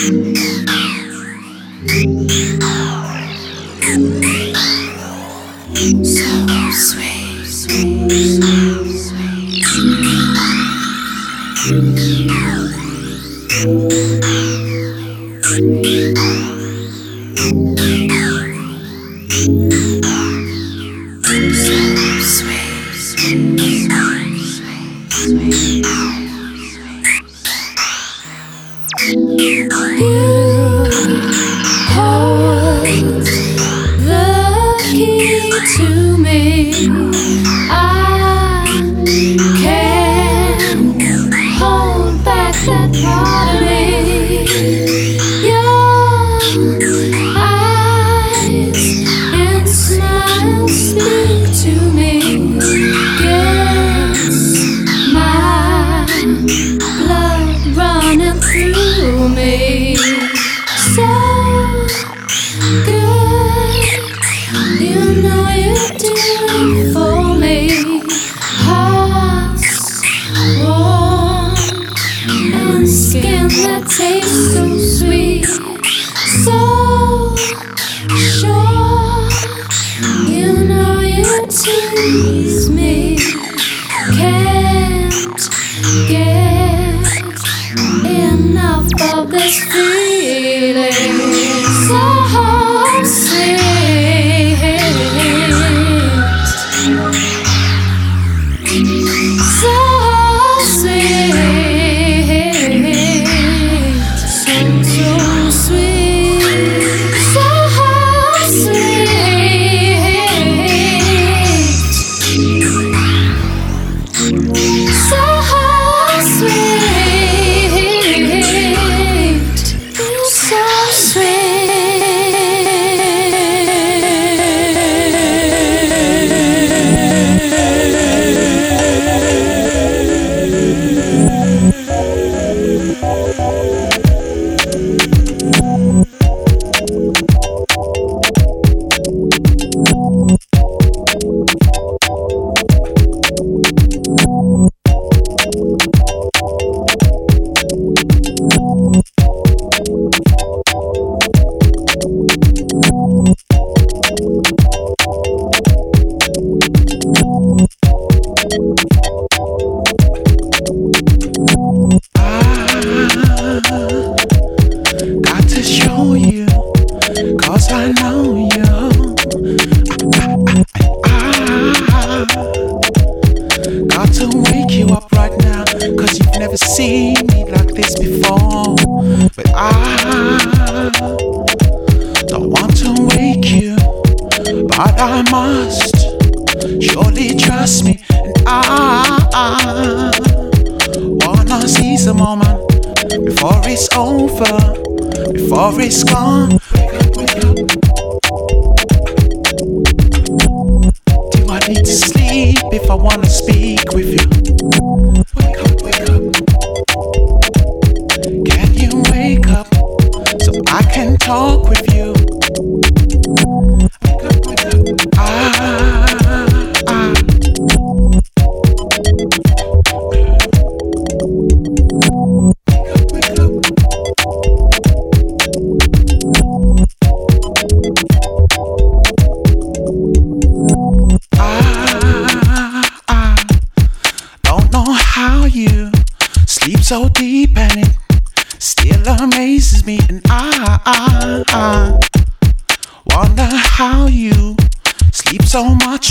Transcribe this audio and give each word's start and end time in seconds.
Thank 0.00 0.38
you. 1.86 2.19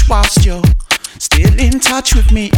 Wanna 0.09 1.79
touch 1.79 2.15
with 2.15 2.31
you. 2.31 2.49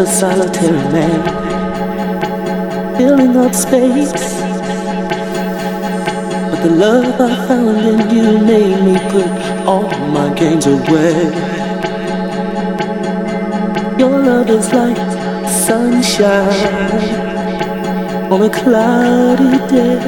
A 0.00 0.06
solitary 0.06 0.72
man, 0.94 1.20
filling 2.96 3.36
up 3.36 3.54
space. 3.54 4.12
But 6.50 6.62
the 6.62 6.70
love 6.70 7.20
I 7.20 7.46
found 7.46 7.78
in 7.86 8.08
you 8.08 8.38
made 8.38 8.82
me 8.82 8.96
put 9.10 9.30
all 9.66 9.90
my 10.08 10.32
games 10.34 10.66
away. 10.66 11.12
Your 13.98 14.18
love 14.22 14.48
is 14.48 14.72
like 14.72 14.96
sunshine 15.66 16.48
on 18.32 18.40
a 18.42 18.50
cloudy 18.50 19.58
day. 19.68 20.00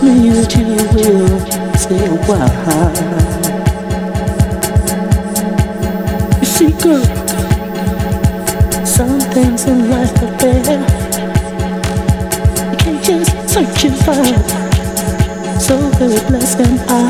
promise 0.00 0.02
me 0.02 0.30
that 0.30 0.52
you 0.56 0.64
will 0.94 1.40
stay 1.76 2.06
a 2.06 2.16
while. 2.26 2.92
You 6.38 6.46
see, 6.46 6.72
girl, 6.82 7.04
some 8.86 9.20
things 9.32 9.64
in 9.66 9.90
life 9.90 10.22
are 10.22 10.38
bad. 10.38 10.80
You 12.70 12.76
can't 12.78 13.04
just 13.04 13.30
search 13.48 13.84
and 13.84 13.96
find. 14.04 14.44
So 15.60 15.76
very 15.98 16.20
blessed 16.28 16.60
am 16.60 16.78
I. 16.88 17.00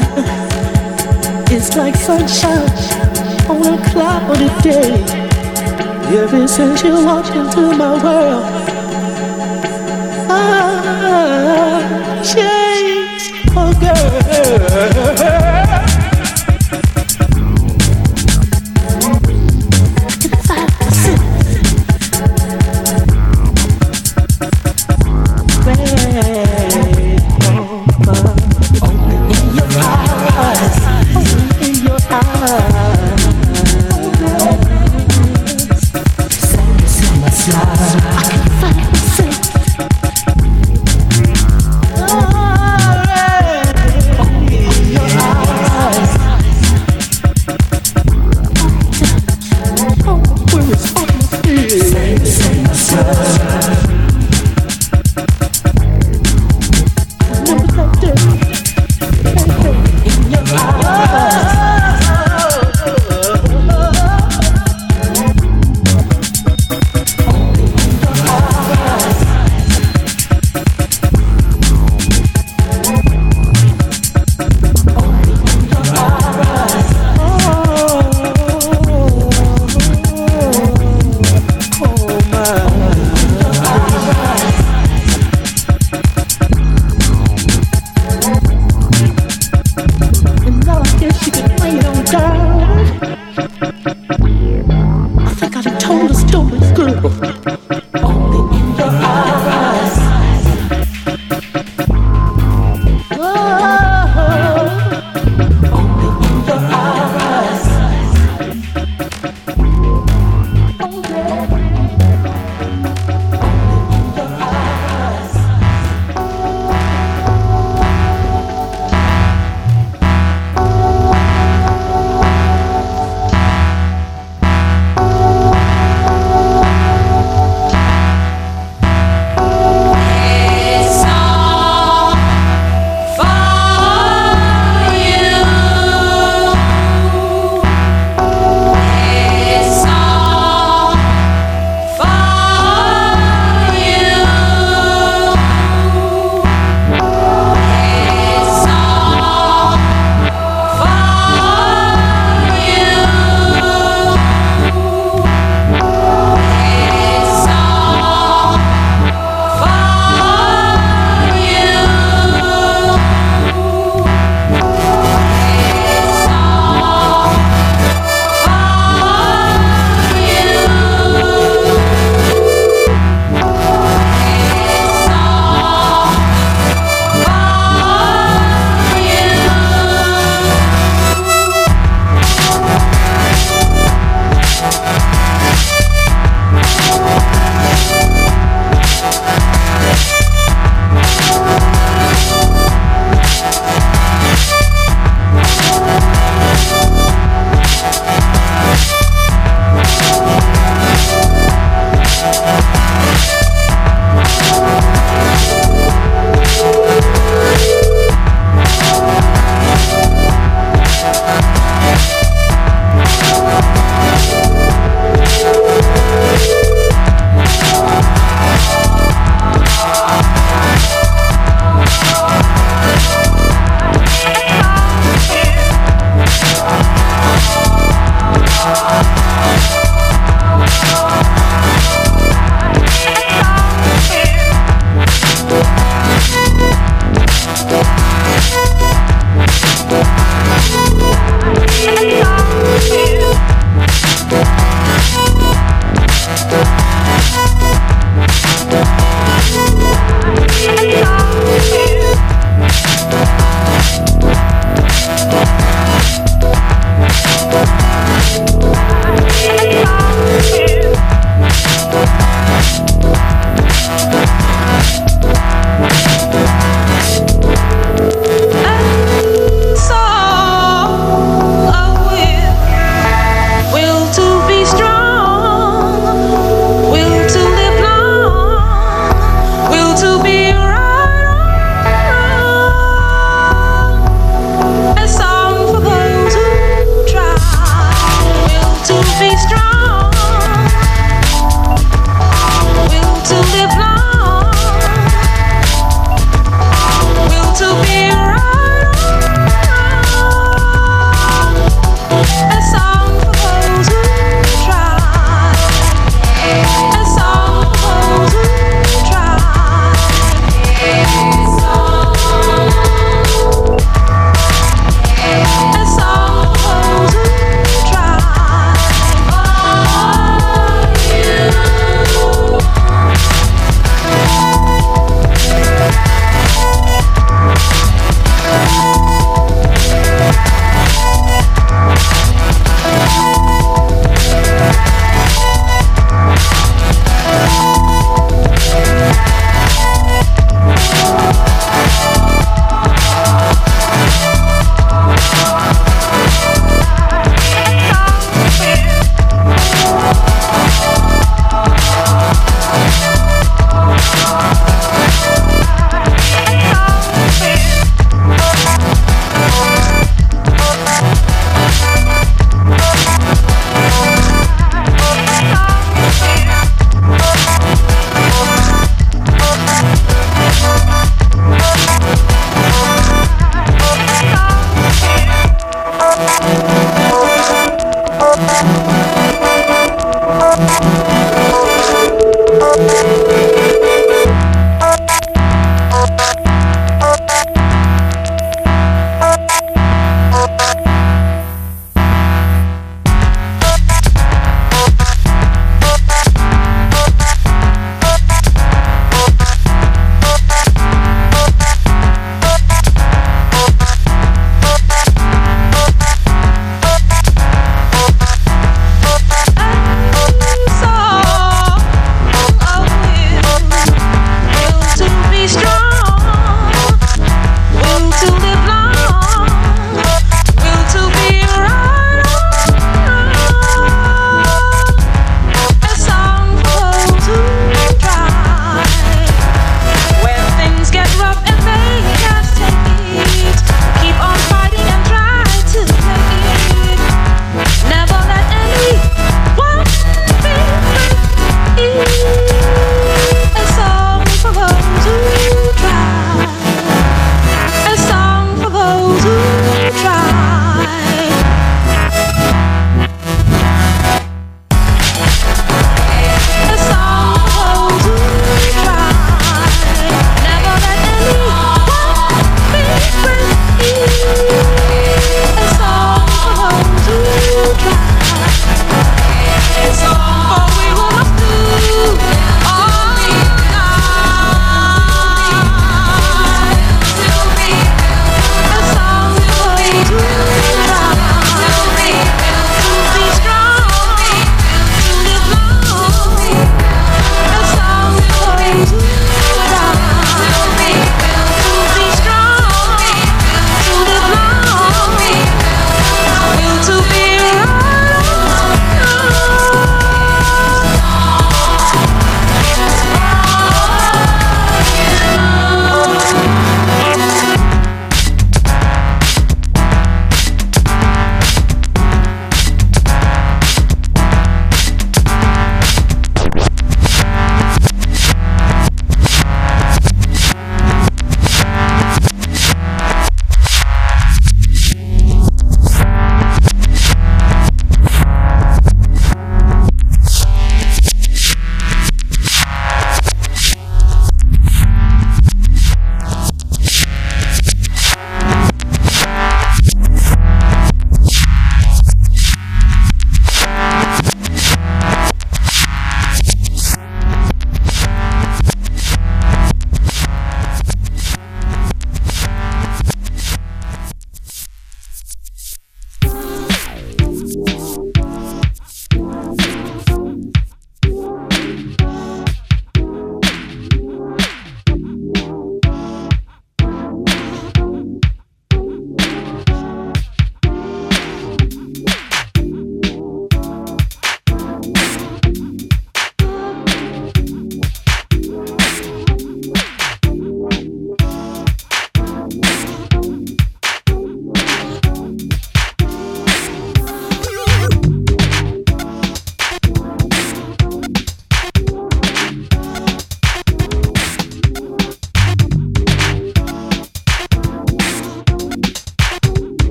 It's 1.53 1.77
like 1.77 1.97
sunshine 1.97 2.71
on 3.49 3.67
a 3.67 3.91
cloudy 3.91 4.49
day. 4.63 5.05
Ever 6.19 6.49
since 6.49 6.83
you 6.83 7.05
walked 7.05 7.31
into 7.37 7.77
my 7.77 8.03
world. 8.03 8.45
ah. 10.29 11.90
Oh, 13.53 13.73
girl. 13.81 15.60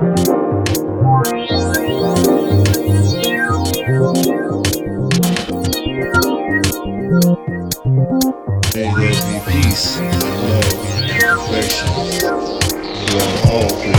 There 0.00 0.06
be 8.94 9.40
peace 9.50 9.98
and 9.98 10.22
love 10.22 10.86
and 10.86 11.10
perfection 11.20 11.88
throughout 13.08 13.46
all. 13.50 13.97